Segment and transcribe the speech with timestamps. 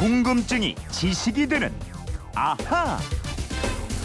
[0.00, 1.70] 궁금증이 지식이 되는
[2.34, 2.98] 아하.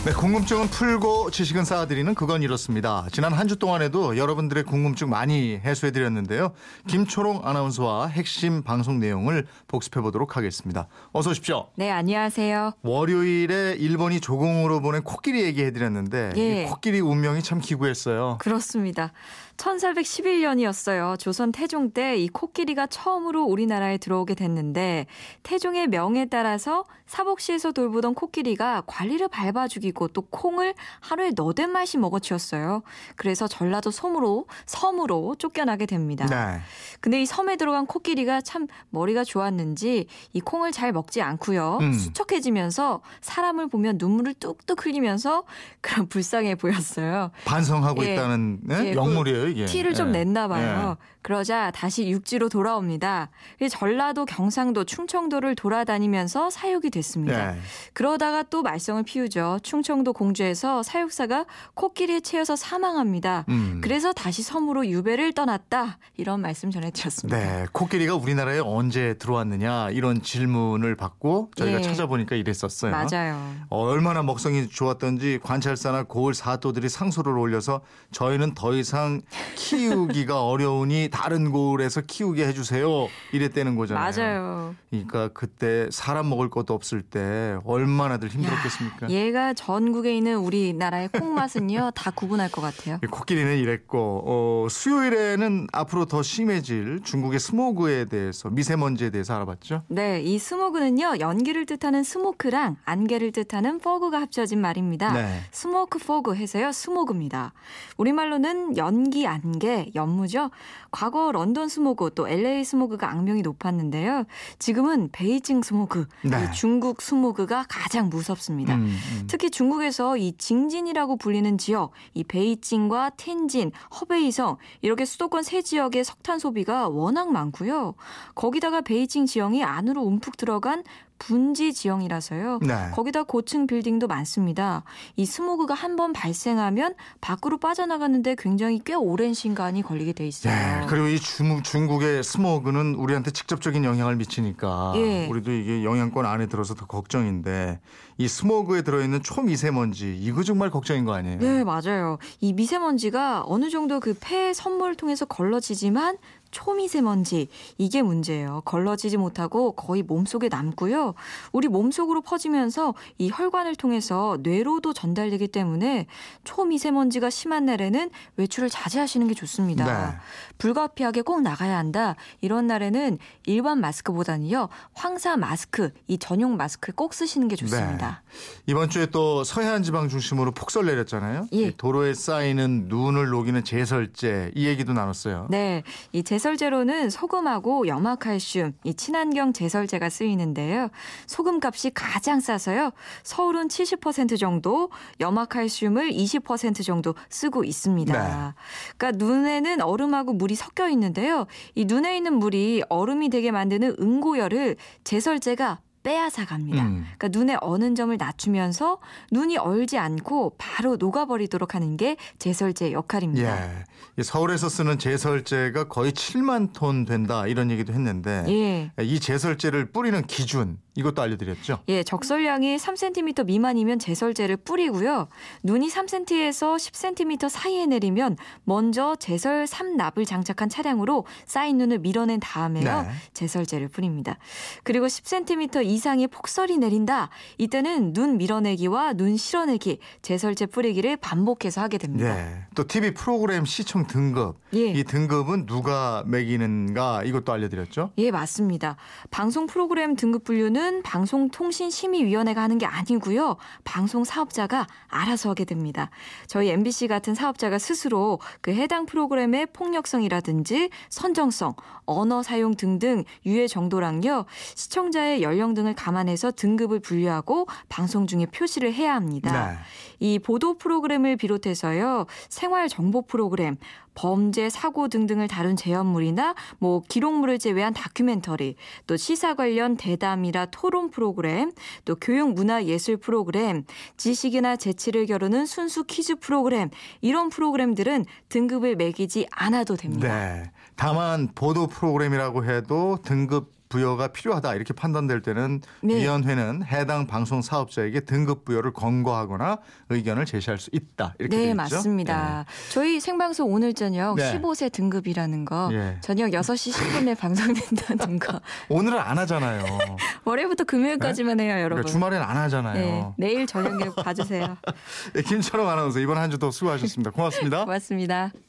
[0.06, 3.08] 네, 궁금증은 풀고 지식은 쌓아드리는 그건 이렇습니다.
[3.12, 6.52] 지난 한 주 동안에도 여러분들의 궁금증 많이 해소해드렸는데요.
[6.88, 10.88] 김초롱 아나운서와 핵심 방송 내용을 복습해 보도록 하겠습니다.
[11.12, 11.70] 어서 오십시오.
[11.76, 12.74] 네, 안녕하세요.
[12.84, 16.64] 월요일에 일본이 조공으로 보낸 코끼리 얘기해드렸는데 예.
[16.64, 18.38] 이 코끼리 운명이 참 기구했어요.
[18.40, 19.12] 그렇습니다.
[19.58, 21.18] 1411년이었어요.
[21.18, 25.06] 조선 태종 때 이 코끼리가 처음으로 우리나라에 들어오게 됐는데
[25.44, 32.84] 태종의 명에 따라서 사복시에서 돌보던 코끼리가 관리를 밟아 죽이고 또 콩을 하루에 너댓 마씩 먹어치웠어요.
[33.16, 36.26] 그래서 전라도 섬으로 섬으로 쫓겨나게 됩니다.
[36.28, 36.60] 네.
[37.00, 41.80] 근데 이 섬에 들어간 코끼리가 참 머리가 좋았는지 이 콩을 잘 먹지 않고요.
[41.82, 41.94] 음.
[41.94, 45.46] 수척해지면서 사람을 보면 눈물을 뚝뚝 흘리면서
[45.82, 47.32] 그런 불쌍해 보였어요.
[47.46, 48.14] 반성하고 예.
[48.14, 48.88] 있다는 네?
[48.88, 49.66] 예, 그 영물이에요, 이게.
[49.66, 50.24] 티를 좀 예.
[50.24, 50.98] 냈나 봐요.
[51.26, 53.32] 그러자 다시 육지로 돌아옵니다.
[53.60, 56.90] 이 전라도, 경상도, 충청도를 돌아다니면서 사육이 예.
[56.92, 57.56] 됐습니다.
[57.56, 57.60] 예.
[57.94, 59.58] 그러다가 또 말썽을 피우죠.
[59.64, 63.46] 충청도 공주에서 사육사가 코끼리에 채여서 사망합니다.
[63.50, 63.82] 음.
[63.82, 65.98] 그래서 다시 섬으로 유배를 떠났다.
[66.16, 67.40] 이런 말씀 전해드렸습니다.
[67.40, 71.82] 네, 코끼리가 우리나라에 언제 들어왔느냐 이런 질문을 받고 저희가 예.
[71.82, 72.92] 찾아보니까 이랬었어요.
[72.92, 73.52] 맞아요.
[73.70, 79.24] 어, 얼마나 먹성이 좋았던지 관찰사나 고을 사또들이 상소를 올려서 저희는 더 이상
[79.56, 83.08] 키우기가 어려우니 다른 고을에서 키우게 해주세요.
[83.32, 84.12] 이랬다는 거잖아요.
[84.12, 84.76] 맞아요.
[84.90, 89.10] 그러니까 그때 사람 먹을 것도 없을 때 얼마나들 힘들었겠습니까?
[89.10, 93.00] 얘가 전국에 있는 우리나라의 콩맛은요 다 구분할 것 같아요.
[93.10, 99.84] 코끼리는 이랬고 어, 수요일에는 앞으로 더 심해질 중국의 스모그에 대해서 미세먼지에 대해서 알아봤죠.
[99.88, 105.14] 네, 이 스모그는요 연기를 뜻하는 smoke랑 안개를 뜻하는 fog가 합쳐진 말입니다.
[105.14, 105.42] 네.
[105.52, 107.54] smoke fog 해서요 스모그입니다.
[107.96, 110.52] 우리말로는 연기 안개 연무죠.
[110.92, 114.24] 과거 런던 스모그 또 LA 스모그가 악명이 높았는데요.
[114.60, 116.44] 지금은 베이징 스모그, 네.
[116.44, 118.76] 이 중국 스모그가 가장 무섭습니다.
[118.76, 119.28] 음, 음.
[119.28, 126.40] 특히 중국에서 이 징진이라고 불리는 지역, 이 베이징과 텐진, 허베이성 이렇게 수도권 세 지역의 석탄
[126.40, 127.94] 소비가 워낙 많고요.
[128.34, 130.84] 거기다가 베이징 지형이 안으로 움푹 들어간
[131.18, 132.60] 분지 지형이라서요.
[132.62, 132.90] 네.
[132.94, 134.84] 거기다 고층 빌딩도 많습니다.
[135.16, 140.54] 이 스모그가 한 번 발생하면 밖으로 빠져나가는데 굉장히 꽤 오랜 시간이 걸리게 돼 있어요.
[140.54, 145.28] 네, 그리고 이 중, 중국의 스모그는 우리한테 직접적인 영향을 미치니까 예.
[145.28, 147.80] 우리도 이게 영향권 안에 들어서 더 걱정인데
[148.18, 151.40] 이 스모그에 들어있는 초미세먼지 이거 정말 걱정인 거 아니에요?
[151.40, 152.18] 네, 맞아요.
[152.42, 156.18] 이 미세먼지가 어느 정도 그 폐 섬모를 통해서 걸러지지만
[156.56, 158.62] 초미세먼지 이게 문제예요.
[158.64, 161.14] 걸러지지 못하고 거의 몸속에 남고요.
[161.52, 166.06] 우리 몸속으로 퍼지면서 이 혈관을 통해서 뇌로도 전달되기 때문에
[166.46, 170.12] 초미세먼지가 심한 날에는 외출을 자제하시는 게 좋습니다.
[170.12, 170.16] 네.
[170.58, 172.16] 불가피하게 꼭 나가야 한다.
[172.40, 173.18] 이런 날에는
[173.48, 174.70] 일반 마스크보다는요.
[174.94, 178.24] 황사 마스크, 이 전용 마스크 꼭 쓰시는 게 좋습니다.
[178.66, 181.50] 이번 주에 또 서해안 지방 중심으로 폭설 내렸잖아요.
[181.52, 181.58] 예.
[181.58, 185.48] 이 도로에 쌓이는 눈을 녹이는 제설제 이 얘기도 나눴어요.
[185.50, 185.84] 네,
[186.14, 190.90] 이 제설 제로는 소금하고 염화칼슘, 이 친환경 제설제가 쓰이는데요.
[191.26, 192.92] 소금 값이 가장 싸서요.
[193.24, 198.14] 서울은 70% 정도, 염화칼슘을 20% 정도 쓰고 있습니다.
[198.14, 198.54] 네.
[198.98, 201.48] 그러니까 눈에는 얼음하고 물이 섞여 있는데요.
[201.74, 206.84] 이 눈에 있는 물이 얼음이 되게 만드는 응고열을 제설제가 빼앗아 갑니다.
[206.84, 207.04] 음.
[207.18, 209.00] 그러니까 눈의 어는 점을 낮추면서
[209.32, 213.66] 눈이 얼지 않고 바로 녹아버리도록 하는 게 제설제 역할입니다.
[213.66, 213.84] 예.
[214.18, 219.04] 이 서울에서 쓰는 제설제가 거의 7만 톤 된다 이런 얘기도 했는데 예.
[219.04, 221.80] 이 제설제를 뿌리는 기준 이것도 알려드렸죠.
[221.90, 225.28] 예, 적설량이 3cm 미만이면 제설제를 뿌리고요.
[225.64, 233.02] 눈이 3cm에서 10cm 사이에 내리면 먼저 제설 3납을 장착한 차량으로 쌓인 눈을 밀어낸 다음에요.
[233.02, 233.10] 네.
[233.34, 234.38] 제설제를 뿌립니다.
[234.84, 237.30] 그리고 10cm 이상의 폭설이 내린다.
[237.58, 242.36] 이때는 눈 밀어내기와 눈 실어내기, 제설제 뿌리기를 반복해서 하게 됩니다.
[242.36, 242.66] 네.
[242.76, 244.58] 또 TV 프로그램 시청 등급.
[244.74, 244.88] 예.
[244.88, 248.12] 이 등급은 누가 매기는가 이것도 알려드렸죠.
[248.18, 248.98] 예, 맞습니다.
[249.32, 253.56] 방송 프로그램 등급 분류는 방송통신심의위원회가 하는 게 아니고요.
[253.86, 256.10] 방송 사업자가 알아서 하게 됩니다.
[256.48, 261.76] 저희 MBC 같은 사업자가 스스로 그 해당 프로그램의 폭력성이라든지 선정성,
[262.06, 264.46] 언어 사용 등등 유해 정도랑요.
[264.76, 269.72] 시청자의 연령 등을 감안해서 등급을 분류하고 방송 중에 표시를 해야 합니다.
[269.72, 269.78] 네.
[270.20, 272.26] 이 보도 프로그램을 비롯해서요.
[272.50, 273.78] 생활 정보 프로그램,
[274.16, 281.72] 범죄, 사고 등등을 다룬 재연물이나 뭐 기록물을 제외한 다큐멘터리, 또 시사 관련 대담이라 토론 프로그램,
[282.06, 283.84] 또 교육 문화 예술 프로그램,
[284.18, 286.90] 지식이나 재치를 겨루는 순수 퀴즈 프로그램
[287.22, 290.28] 이런 프로그램들은 등급을 매기지 않아도 됩니다.
[290.28, 290.72] 네.
[290.96, 296.16] 다만 보도 프로그램이라고 해도 등급 부여가 필요하다 이렇게 판단될 때는 네.
[296.16, 299.78] 위원회는 해당 방송 사업자에게 등급 부여를 권고하거나
[300.10, 301.76] 의견을 제시할 수 있다 이렇게 네, 돼 있죠.
[301.76, 302.66] 맞습니다.
[302.92, 304.54] 저희 생방송 오늘 저녁 네.
[304.60, 306.18] 15세 등급이라는 거 예.
[306.22, 308.60] 저녁 6시 10분에 방송된다는 거 예.
[308.90, 309.84] 오늘은 안 하잖아요.
[310.46, 312.04] 월요일부터 금요일까지만 해요, 여러분.
[312.04, 312.94] 그러니까 주말엔 안 하잖아요.
[312.96, 314.78] 네, 내일 저녁에 봐주세요.
[315.34, 317.32] 네, 김철웅 아나운서 이번 한 주도 수고하셨습니다.
[317.32, 317.86] 고맙습니다.
[317.86, 318.52] 고맙습니다.